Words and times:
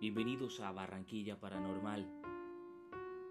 Bienvenidos 0.00 0.58
a 0.60 0.72
Barranquilla 0.72 1.38
Paranormal. 1.38 2.10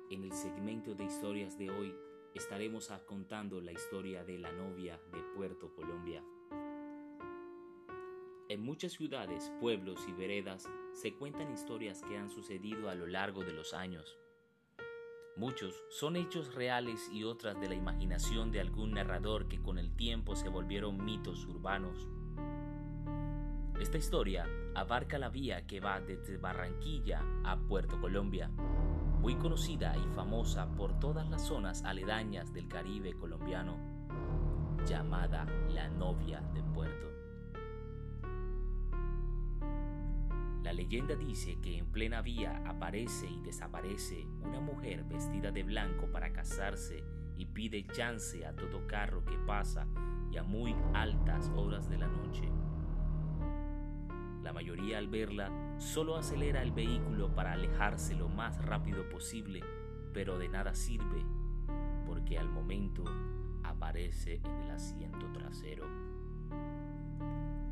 En 0.09 0.23
el 0.23 0.31
segmento 0.31 0.95
de 0.95 1.03
historias 1.03 1.57
de 1.57 1.69
hoy 1.69 1.93
estaremos 2.33 2.89
contando 3.05 3.59
la 3.59 3.73
historia 3.73 4.23
de 4.23 4.39
la 4.39 4.51
novia 4.53 4.97
de 5.11 5.21
Puerto 5.35 5.73
Colombia. 5.75 6.23
En 8.47 8.61
muchas 8.61 8.93
ciudades, 8.93 9.51
pueblos 9.59 10.07
y 10.07 10.13
veredas 10.13 10.69
se 10.93 11.13
cuentan 11.13 11.51
historias 11.51 12.01
que 12.01 12.17
han 12.17 12.29
sucedido 12.29 12.89
a 12.89 12.95
lo 12.95 13.07
largo 13.07 13.43
de 13.43 13.53
los 13.53 13.73
años. 13.73 14.17
Muchos 15.35 15.83
son 15.89 16.15
hechos 16.15 16.55
reales 16.55 17.09
y 17.11 17.25
otras 17.25 17.59
de 17.59 17.67
la 17.67 17.75
imaginación 17.75 18.51
de 18.51 18.61
algún 18.61 18.91
narrador 18.91 19.49
que 19.49 19.61
con 19.61 19.77
el 19.77 19.95
tiempo 19.95 20.35
se 20.35 20.47
volvieron 20.47 21.03
mitos 21.03 21.45
urbanos. 21.45 22.07
Esta 23.79 23.97
historia 23.97 24.45
abarca 24.75 25.17
la 25.17 25.29
vía 25.29 25.65
que 25.65 25.79
va 25.79 25.99
desde 25.99 26.37
Barranquilla 26.37 27.21
a 27.43 27.57
Puerto 27.57 27.99
Colombia, 27.99 28.49
muy 29.19 29.35
conocida 29.35 29.95
y 29.97 30.07
famosa 30.15 30.67
por 30.75 30.99
todas 30.99 31.29
las 31.29 31.41
zonas 31.41 31.83
aledañas 31.83 32.53
del 32.53 32.67
Caribe 32.67 33.13
colombiano, 33.13 33.77
llamada 34.85 35.45
la 35.69 35.89
novia 35.89 36.41
de 36.53 36.63
Puerto. 36.63 37.07
La 40.63 40.71
leyenda 40.71 41.15
dice 41.15 41.59
que 41.59 41.77
en 41.77 41.91
plena 41.91 42.21
vía 42.21 42.63
aparece 42.65 43.27
y 43.27 43.39
desaparece 43.41 44.25
una 44.43 44.61
mujer 44.61 45.03
vestida 45.03 45.51
de 45.51 45.63
blanco 45.63 46.07
para 46.11 46.31
casarse 46.31 47.03
y 47.35 47.45
pide 47.47 47.85
chance 47.87 48.45
a 48.45 48.55
todo 48.55 48.87
carro 48.87 49.25
que 49.25 49.37
pasa 49.45 49.87
y 50.31 50.37
a 50.37 50.43
muy 50.43 50.75
altas 50.93 51.51
horas 51.55 51.89
de 51.89 51.97
la 51.97 52.07
noche. 52.07 52.49
La 54.53 54.59
mayoría 54.59 54.99
al 54.99 55.07
verla 55.07 55.49
solo 55.79 56.15
acelera 56.15 56.61
el 56.61 56.71
vehículo 56.71 57.33
para 57.33 57.53
alejarse 57.53 58.13
lo 58.13 58.29
más 58.29 58.63
rápido 58.63 59.09
posible, 59.09 59.61
pero 60.13 60.37
de 60.37 60.47
nada 60.47 60.75
sirve, 60.75 61.25
porque 62.05 62.37
al 62.37 62.49
momento 62.49 63.03
aparece 63.63 64.41
en 64.43 64.55
el 64.57 64.69
asiento 64.69 65.25
trasero. 65.31 65.87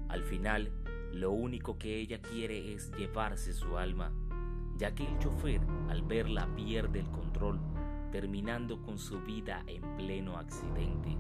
Al 0.10 0.23
final, 0.23 0.72
lo 1.14 1.30
único 1.30 1.78
que 1.78 2.00
ella 2.00 2.20
quiere 2.20 2.73
es 2.73 2.92
llevarse 2.98 3.54
su 3.54 3.78
alma, 3.78 4.12
ya 4.76 4.95
que 4.95 5.06
el 5.06 5.20
chofer 5.20 5.62
al 5.88 6.02
verla 6.02 6.50
pierde 6.56 7.02
el 7.02 7.12
control, 7.12 7.60
terminando 8.12 8.82
con 8.82 8.98
su 8.98 9.22
vida 9.22 9.64
en 9.68 9.84
pleno 9.98 10.36
accidente. 10.36 11.16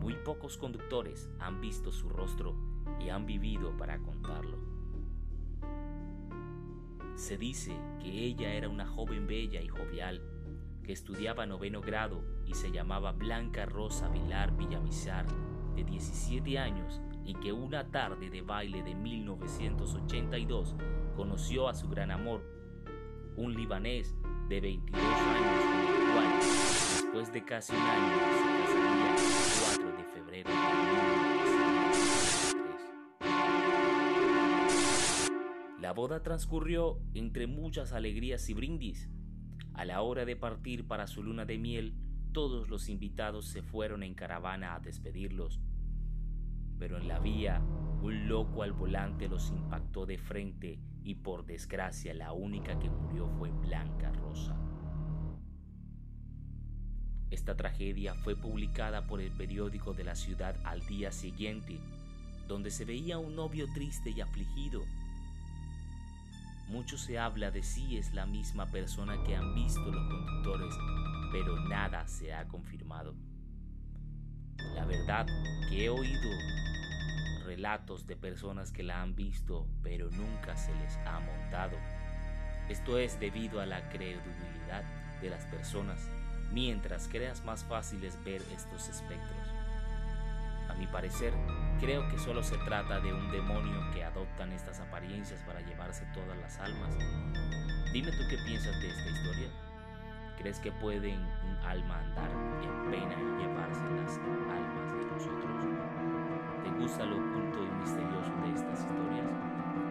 Muy 0.00 0.16
pocos 0.16 0.58
conductores 0.58 1.30
han 1.38 1.62
visto 1.62 1.90
su 1.90 2.10
rostro 2.10 2.73
y 3.00 3.08
han 3.08 3.26
vivido 3.26 3.76
para 3.76 3.98
contarlo. 3.98 4.58
Se 7.16 7.38
dice 7.38 7.76
que 8.00 8.08
ella 8.08 8.52
era 8.52 8.68
una 8.68 8.86
joven 8.86 9.26
bella 9.26 9.60
y 9.60 9.68
jovial, 9.68 10.20
que 10.82 10.92
estudiaba 10.92 11.46
noveno 11.46 11.80
grado 11.80 12.22
y 12.44 12.54
se 12.54 12.70
llamaba 12.70 13.12
Blanca 13.12 13.66
Rosa 13.66 14.08
Vilar 14.08 14.56
Villamizar, 14.56 15.26
de 15.74 15.84
17 15.84 16.58
años, 16.58 17.00
y 17.24 17.34
que 17.34 17.52
una 17.52 17.90
tarde 17.90 18.30
de 18.30 18.42
baile 18.42 18.82
de 18.82 18.94
1982 18.94 20.76
conoció 21.16 21.68
a 21.68 21.74
su 21.74 21.88
gran 21.88 22.10
amor, 22.10 22.42
un 23.36 23.54
libanés 23.54 24.14
de 24.48 24.60
22 24.60 25.02
años, 25.02 25.64
con 25.64 25.84
el 25.86 26.12
cual, 26.12 26.40
después 26.40 27.32
de 27.32 27.44
casi 27.44 27.74
un 27.74 27.80
año, 27.80 28.14
se 28.36 28.62
casaría 28.62 29.14
el 29.14 29.20
4 29.76 29.96
de 29.96 30.04
febrero 30.04 30.50
de 30.50 31.13
La 35.84 35.92
boda 35.92 36.22
transcurrió 36.22 36.98
entre 37.12 37.46
muchas 37.46 37.92
alegrías 37.92 38.48
y 38.48 38.54
brindis. 38.54 39.10
A 39.74 39.84
la 39.84 40.00
hora 40.00 40.24
de 40.24 40.34
partir 40.34 40.88
para 40.88 41.06
su 41.06 41.22
luna 41.22 41.44
de 41.44 41.58
miel, 41.58 41.94
todos 42.32 42.70
los 42.70 42.88
invitados 42.88 43.44
se 43.48 43.62
fueron 43.62 44.02
en 44.02 44.14
caravana 44.14 44.74
a 44.74 44.80
despedirlos 44.80 45.60
pero 46.78 46.98
en 46.98 47.08
la 47.08 47.18
vía 47.18 47.60
un 48.02 48.28
loco 48.28 48.62
al 48.62 48.72
volante 48.72 49.28
los 49.28 49.50
impactó 49.50 50.06
de 50.06 50.18
frente 50.18 50.78
y 51.02 51.14
por 51.14 51.46
desgracia 51.46 52.12
la 52.14 52.32
única 52.32 52.78
que 52.78 52.90
murió 52.90 53.28
fue 53.38 53.50
Blanca 53.50 54.12
Rosa. 54.12 54.56
Esta 57.30 57.56
tragedia 57.56 58.14
fue 58.14 58.36
publicada 58.36 59.06
por 59.06 59.20
el 59.20 59.30
periódico 59.32 59.94
de 59.94 60.04
la 60.04 60.14
ciudad 60.14 60.56
al 60.64 60.86
día 60.86 61.10
siguiente, 61.10 61.80
donde 62.46 62.70
se 62.70 62.84
veía 62.84 63.18
un 63.18 63.34
novio 63.34 63.66
triste 63.74 64.10
y 64.10 64.20
afligido. 64.20 64.82
Mucho 66.68 66.96
se 66.96 67.18
habla 67.18 67.50
de 67.50 67.62
si 67.62 67.98
es 67.98 68.14
la 68.14 68.26
misma 68.26 68.66
persona 68.66 69.22
que 69.24 69.36
han 69.36 69.54
visto 69.54 69.80
los 69.80 70.08
conductores, 70.08 70.74
pero 71.30 71.60
nada 71.68 72.06
se 72.08 72.32
ha 72.32 72.48
confirmado. 72.48 73.14
La 74.74 74.84
verdad 74.84 75.26
que 75.68 75.84
he 75.84 75.88
oído 75.90 76.30
relatos 77.44 78.06
de 78.06 78.16
personas 78.16 78.72
que 78.72 78.82
la 78.82 79.02
han 79.02 79.14
visto 79.14 79.66
pero 79.82 80.10
nunca 80.10 80.56
se 80.56 80.74
les 80.76 80.96
ha 81.06 81.20
montado. 81.20 81.76
Esto 82.68 82.98
es 82.98 83.20
debido 83.20 83.60
a 83.60 83.66
la 83.66 83.88
credulidad 83.90 84.84
de 85.20 85.30
las 85.30 85.44
personas, 85.46 86.08
mientras 86.50 87.08
creas 87.08 87.44
más 87.44 87.62
fácil 87.64 88.02
es 88.04 88.22
ver 88.24 88.42
estos 88.54 88.88
espectros. 88.88 89.63
Mi 90.84 90.90
parecer, 90.90 91.32
creo 91.80 92.06
que 92.10 92.18
solo 92.18 92.42
se 92.42 92.58
trata 92.58 93.00
de 93.00 93.10
un 93.10 93.30
demonio 93.30 93.90
que 93.94 94.04
adoptan 94.04 94.52
estas 94.52 94.80
apariencias 94.80 95.40
para 95.44 95.62
llevarse 95.62 96.04
todas 96.12 96.36
las 96.36 96.58
almas. 96.58 96.94
Dime 97.90 98.10
tú 98.10 98.18
qué 98.28 98.36
piensas 98.44 98.78
de 98.82 98.90
esta 98.90 99.08
historia. 99.08 99.48
¿Crees 100.36 100.60
que 100.60 100.70
pueden 100.72 101.22
un 101.22 101.56
alma 101.66 102.00
andar 102.00 102.30
en 102.30 102.90
pena 102.90 103.14
y 103.14 103.42
llevarse 103.42 103.82
las 103.96 104.18
almas 104.18 104.92
de 104.92 105.06
nosotros? 105.06 105.64
¿Te 106.62 106.70
gusta 106.78 107.06
lo 107.06 107.16
oculto 107.16 107.64
y 107.64 107.80
misterioso 107.80 108.32
de 108.44 108.52
estas 108.52 108.80
historias? 108.80 109.26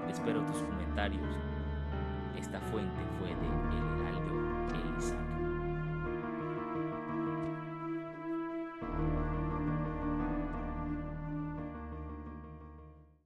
Espero 0.10 0.46
tus 0.46 0.62
comentarios. 0.62 1.40
Esta 2.38 2.60
fuente 2.60 3.02
fue 3.18 3.30
de 3.30 3.48
El 3.48 4.00
Heraldo 4.00 5.33